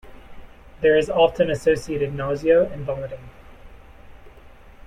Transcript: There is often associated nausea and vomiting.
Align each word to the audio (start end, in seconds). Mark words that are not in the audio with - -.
There 0.81 0.97
is 0.97 1.11
often 1.11 1.51
associated 1.51 2.11
nausea 2.15 2.63
and 2.73 2.83
vomiting. 2.87 3.29